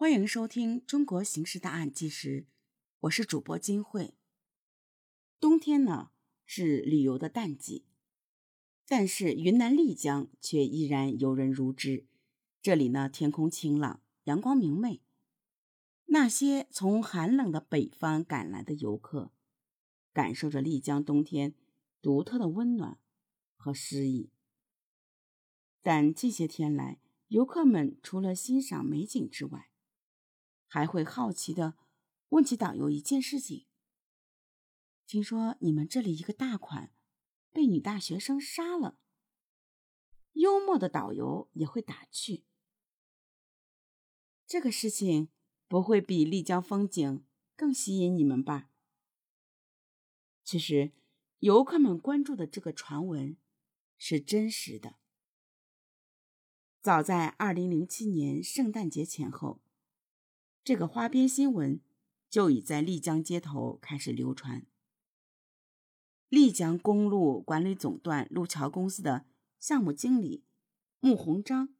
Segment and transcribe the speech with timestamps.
[0.00, 2.40] 欢迎收听《中国刑事大案纪实》，
[3.00, 4.14] 我是主播金慧。
[5.38, 6.10] 冬天呢
[6.46, 7.84] 是旅游的淡季，
[8.88, 12.06] 但是云南丽江却依然游人如织。
[12.62, 15.02] 这里呢天空晴朗，阳光明媚。
[16.06, 19.30] 那些从寒冷的北方赶来的游客，
[20.14, 21.54] 感受着丽江冬天
[22.00, 22.98] 独特的温暖
[23.54, 24.30] 和诗意。
[25.82, 26.98] 但近些天来，
[27.28, 29.69] 游客们除了欣赏美景之外，
[30.72, 31.74] 还会好奇的
[32.28, 33.66] 问起导游一件事情：
[35.04, 36.94] 听说你们这里一个大款
[37.50, 38.96] 被女大学生杀了。
[40.34, 42.44] 幽默的导游也会打趣：
[44.46, 45.30] 这个事情
[45.66, 48.70] 不会比丽江风景更吸引你们吧？
[50.44, 50.92] 其实，
[51.40, 53.36] 游客们关注的这个传闻
[53.98, 55.00] 是真实的。
[56.80, 59.60] 早在二零零七年圣诞节前后。
[60.62, 61.80] 这个花边新闻
[62.28, 64.66] 就已在丽江街头开始流传。
[66.28, 69.26] 丽江公路管理总段路桥公司的
[69.58, 70.44] 项目经理
[71.00, 71.74] 穆鸿章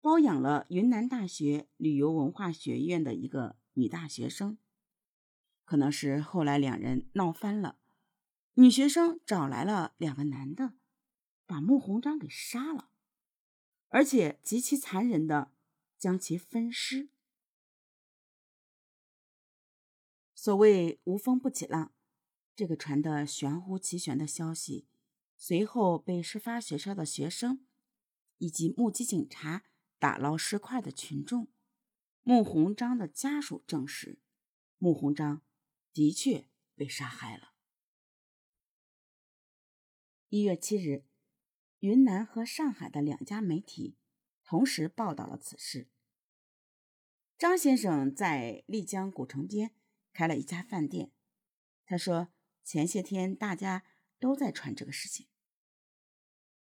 [0.00, 4.58] 包养了云南大学旅游文化学院的一个女大学生。
[5.64, 7.78] 可能是后来两人闹翻了，
[8.54, 10.74] 女学生找来了两个男的，
[11.44, 12.90] 把穆鸿章给杀了，
[13.88, 15.52] 而且极其残忍的
[15.98, 17.08] 将其分尸。
[20.46, 21.92] 所谓无风不起浪，
[22.54, 24.86] 这个传的玄乎其玄的消息，
[25.36, 27.66] 随后被事发学校的学生
[28.38, 29.64] 以及目击警察
[29.98, 31.48] 打捞尸块的群众、
[32.22, 34.20] 穆鸿章的家属证实，
[34.78, 35.42] 穆鸿章
[35.92, 37.54] 的确被杀害了。
[40.28, 41.02] 一月七日，
[41.80, 43.96] 云南和上海的两家媒体
[44.44, 45.88] 同时报道了此事。
[47.36, 49.74] 张先生在丽江古城边。
[50.16, 51.12] 开了一家饭店，
[51.84, 52.32] 他说
[52.64, 53.84] 前些天大家
[54.18, 55.28] 都在传这个事情，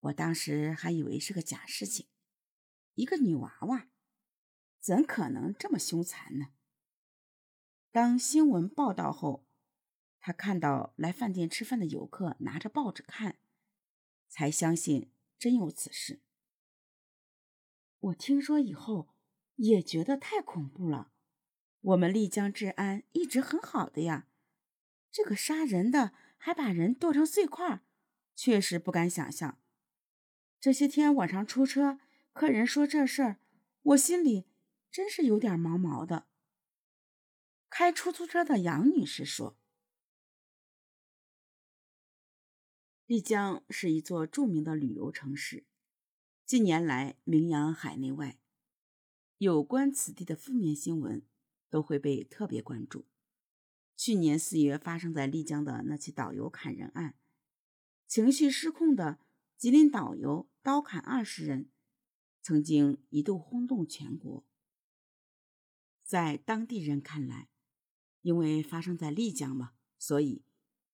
[0.00, 2.08] 我当时还以为是个假事情，
[2.94, 3.88] 一个女娃娃，
[4.80, 6.48] 怎可能这么凶残呢？
[7.92, 9.46] 当新闻报道后，
[10.18, 13.38] 他看到来饭店吃饭的游客拿着报纸看，
[14.26, 16.20] 才相信真有此事。
[18.00, 19.14] 我听说以后
[19.54, 21.12] 也觉得太恐怖了。
[21.80, 24.26] 我们丽江治安一直很好的呀，
[25.10, 27.82] 这个杀人的还把人剁成碎块，
[28.36, 29.58] 确实不敢想象。
[30.60, 31.98] 这些天晚上出车，
[32.34, 33.40] 客人说这事儿，
[33.82, 34.46] 我心里
[34.90, 36.26] 真是有点毛毛的。
[37.70, 39.56] 开出租车的杨女士说
[43.06, 45.64] ：“丽江是一座著名的旅游城市，
[46.44, 48.38] 近年来名扬海内外，
[49.38, 51.22] 有关此地的负面新闻。”
[51.70, 53.06] 都会被特别关注。
[53.96, 57.14] 去年四月发生在丽江的那起导游砍人案，
[58.06, 59.18] 情绪失控的
[59.56, 61.70] 吉林导游刀砍二十人，
[62.42, 64.44] 曾经一度轰动全国。
[66.02, 67.48] 在当地人看来，
[68.22, 70.44] 因为发生在丽江嘛，所以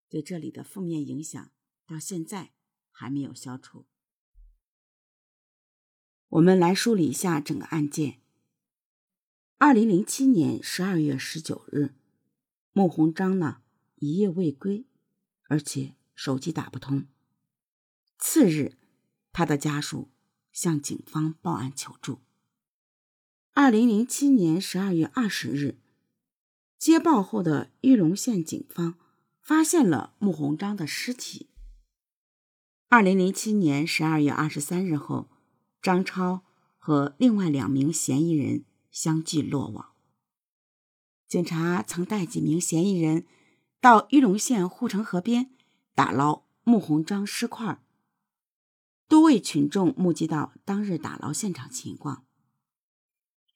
[0.08, 1.50] 对这里的负面影响
[1.87, 2.53] 到现在
[2.91, 3.87] 还没有消除。
[6.28, 8.20] 我们来梳理一下整个案件。
[9.59, 11.94] 二零零七年十二月十九日，
[12.75, 13.62] 穆鸿章呢
[13.94, 14.84] 一夜未归，
[15.49, 17.06] 而且手机打不通。
[18.19, 18.77] 次日，
[19.33, 20.11] 他的家属
[20.53, 22.19] 向警方报案求助。
[23.55, 25.78] 二零零七年十二月二十日，
[26.77, 28.97] 接报后的玉龙县警方
[29.41, 31.49] 发现了穆鸿章的尸体。
[32.88, 35.31] 二零零七年十二月二十三日后，
[35.81, 36.43] 张超
[36.77, 38.67] 和另外两名嫌疑人。
[38.97, 39.93] 相继落网。
[41.29, 43.27] 警察曾带几名嫌疑人
[43.79, 45.51] 到玉龙县护城河边
[45.95, 47.83] 打捞穆鸿章尸块。
[49.06, 52.25] 多位群众目击到当日打捞现场情况。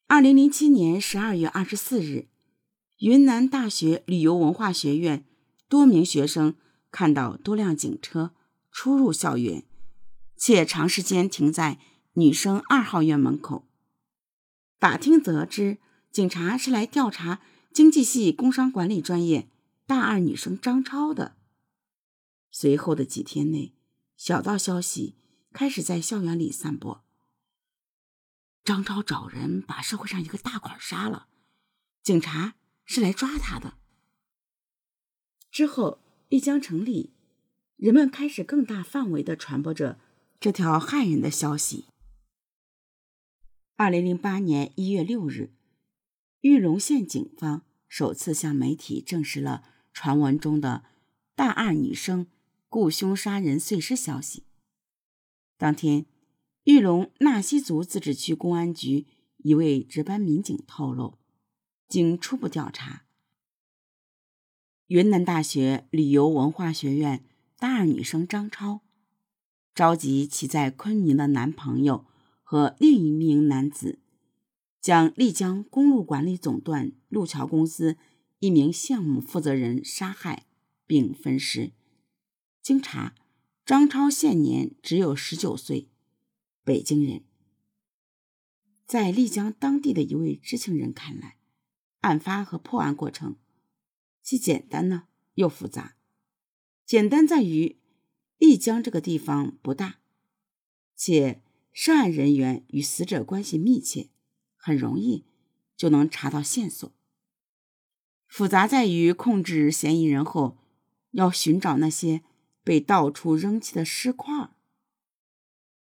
[0.05, 2.27] 二零零七年十二月二十四日，
[2.99, 5.25] 云南大学旅游文化学院
[5.67, 6.55] 多名学生
[6.91, 8.35] 看到多辆警车
[8.71, 9.65] 出入校园，
[10.37, 11.79] 且长时间停在
[12.13, 13.67] 女生二号院门口。
[14.81, 15.77] 打听得知，
[16.11, 17.39] 警察是来调查
[17.71, 19.47] 经济系工商管理专业
[19.85, 21.37] 大二女生张超的。
[22.49, 23.75] 随后的几天内，
[24.17, 25.13] 小道消息
[25.53, 27.03] 开始在校园里散播：
[28.63, 31.27] 张超找人把社会上一个大款杀了，
[32.01, 33.75] 警察是来抓他的。
[35.51, 37.13] 之后，丽江城里，
[37.75, 39.99] 人们开始更大范围的传播着
[40.39, 41.85] 这条骇人的消息。
[43.81, 45.49] 二零零八年一月六日，
[46.41, 50.83] 玉龙县警方首次向媒体证实了传闻中的
[51.33, 52.27] 大二女生
[52.69, 54.43] 雇凶杀人碎尸消息。
[55.57, 56.05] 当天，
[56.65, 59.07] 玉龙纳西族自治区公安局
[59.37, 61.17] 一位值班民警透露，
[61.87, 63.05] 经初步调查，
[64.85, 67.25] 云南大学旅游文化学院
[67.57, 68.81] 大二女生张超
[69.73, 72.05] 召集其在昆明的男朋友
[72.51, 73.99] 和另一名男子。
[74.81, 77.95] 将丽江公路管理总段路桥公司
[78.39, 80.47] 一名项目负责人杀害
[80.85, 81.71] 并分尸。
[82.61, 83.15] 经查，
[83.65, 85.87] 张超现年只有十九岁，
[86.65, 87.23] 北京人。
[88.85, 91.37] 在丽江当地的一位知情人看来，
[92.01, 93.37] 案发和破案过程
[94.21, 95.03] 既简单呢
[95.35, 95.95] 又复杂。
[96.85, 97.79] 简单在于
[98.37, 100.01] 丽江这个地方不大，
[100.97, 104.09] 且涉案人员与死者关系密切。
[104.63, 105.25] 很容易
[105.75, 106.93] 就能查到线索。
[108.27, 110.59] 复杂在于控制嫌疑人后，
[111.09, 112.21] 要寻找那些
[112.63, 114.51] 被到处扔弃的尸块，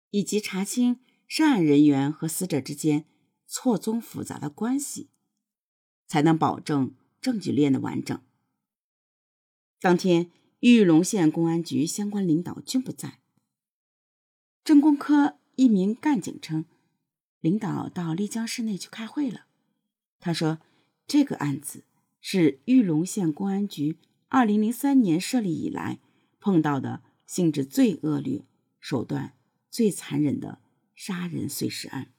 [0.09, 3.05] 以及查清涉案人员和死者之间
[3.47, 5.11] 错综复杂的关系，
[6.07, 8.19] 才能保证证据链的完整。
[9.79, 10.31] 当天，
[10.61, 13.21] 玉龙县公安局相关领导均不在。
[14.65, 16.65] 政工科一名干警称。
[17.41, 19.45] 领导到丽江市内去开会了。
[20.19, 20.61] 他说
[21.07, 21.85] ：“这个案子
[22.21, 23.99] 是玉龙县公安局
[24.29, 26.01] 二零零三年设立以来
[26.41, 28.47] 碰到的性质最恶劣、
[28.81, 29.35] 手段
[29.71, 30.61] 最残忍的
[30.95, 32.15] 杀人碎尸案。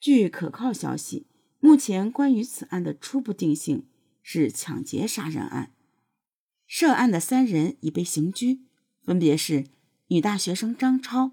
[0.00, 1.26] 据可靠消息，
[1.60, 3.86] 目前关于此案的初步定性
[4.22, 5.74] 是抢劫杀人案。
[6.66, 8.62] 涉案的三人已被刑拘，
[9.02, 9.66] 分别是
[10.06, 11.32] 女大学生张超、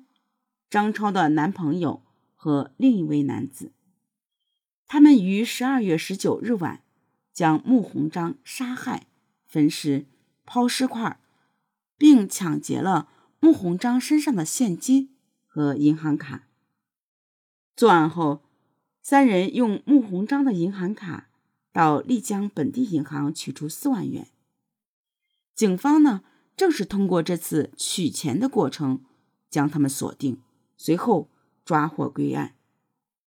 [0.72, 2.02] 张超的男朋友。”
[2.44, 3.72] 和另一位男子，
[4.88, 6.82] 他们于十二月十九日晚
[7.32, 9.06] 将穆鸿章杀害、
[9.46, 10.08] 分尸、
[10.44, 11.20] 抛尸块，
[12.00, 13.10] 并抢劫了
[13.40, 15.16] 穆鸿章身上的现金
[15.46, 16.48] 和银行卡。
[17.76, 18.42] 作案后，
[19.04, 21.30] 三人用穆鸿章的银行卡
[21.72, 24.30] 到丽江本地银行取出四万元。
[25.54, 26.24] 警方呢，
[26.58, 29.06] 正是通过这次取钱的过程
[29.48, 30.42] 将他们锁定，
[30.82, 31.30] 随后。
[31.64, 32.56] 抓获归案，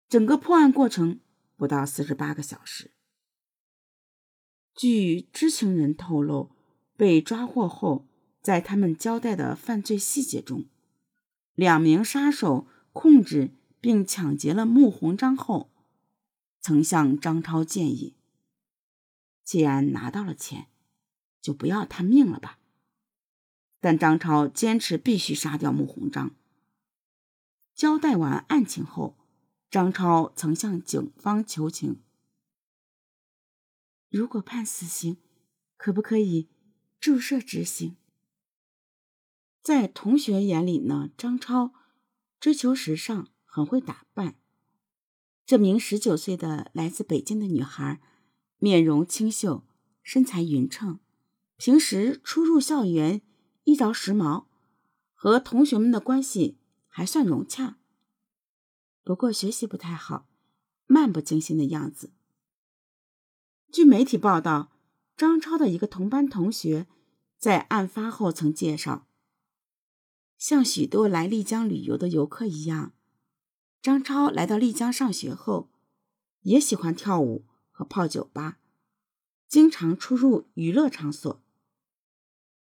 [0.09, 1.19] 整个破案过程
[1.55, 2.91] 不到四十八个小时。
[4.73, 6.51] 据知情人透露，
[6.97, 8.07] 被抓获后，
[8.41, 10.65] 在他们交代的犯罪细节中，
[11.53, 15.69] 两名杀手控制并抢劫了穆鸿章后，
[16.59, 18.15] 曾向张超建议
[19.45, 20.65] ：“既然拿到了钱，
[21.39, 22.57] 就不要他命了吧。”
[23.79, 26.35] 但张超坚持必须杀掉穆鸿章。
[27.75, 29.17] 交代完案情后，
[29.69, 32.01] 张超曾向警方求情
[34.09, 35.17] ：“如果判死刑，
[35.75, 36.47] 可不可以
[37.01, 37.97] 注射执行？”
[39.61, 41.73] 在同学眼里呢，张超
[42.39, 44.35] 追求时尚，很会打扮。
[45.45, 47.99] 这名十九岁的来自北京的女孩，
[48.57, 49.65] 面容清秀，
[50.01, 50.99] 身材匀称，
[51.57, 53.21] 平时出入校园
[53.65, 54.45] 衣着时髦，
[55.13, 56.57] 和同学们的关系。
[56.97, 57.75] 还算融洽，
[59.03, 60.29] 不过学习不太好，
[60.87, 62.13] 漫不经心的样子。
[63.69, 64.71] 据媒体报道，
[65.17, 66.87] 张超的一个同班同学
[67.37, 69.09] 在案发后曾介绍，
[70.37, 72.93] 像许多来丽江旅游的游客一样，
[73.81, 75.69] 张超来到丽江上学后，
[76.43, 78.59] 也喜欢跳舞和泡酒吧，
[79.49, 81.43] 经常出入娱乐场所。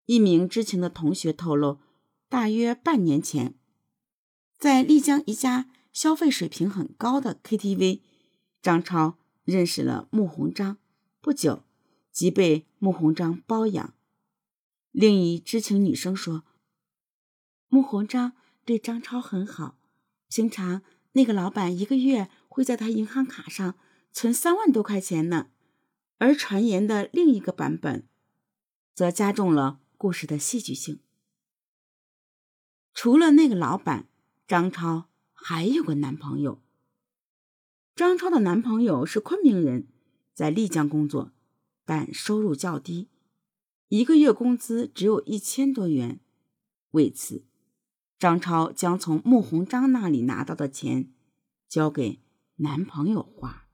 [0.03, 1.79] 一名知情的同学透露，
[2.27, 3.57] 大约半年前。
[4.57, 8.01] 在丽江一家消费水平很高的 KTV，
[8.59, 10.77] 张超认识了穆鸿章，
[11.21, 11.63] 不久
[12.11, 13.93] 即被穆鸿章包养。
[14.91, 16.43] 另一知情女生说，
[17.67, 18.33] 穆鸿章
[18.65, 19.77] 对张超很好，
[20.27, 23.75] 平常那个老板一个月会在他银行卡上
[24.11, 25.51] 存三万多块钱呢。
[26.17, 28.07] 而传言的另一个版本，
[28.95, 30.99] 则加重了故事的戏剧性。
[32.95, 34.07] 除了那个老板。
[34.47, 36.61] 张超还有个男朋友。
[37.93, 39.89] 张超的男朋友是昆明人，
[40.33, 41.33] 在丽江工作，
[41.83, 43.09] 但收入较低，
[43.89, 46.21] 一个月工资只有一千多元。
[46.91, 47.43] 为此，
[48.17, 51.11] 张超将从穆鸿章那里拿到的钱
[51.67, 52.21] 交给
[52.55, 53.66] 男朋友花。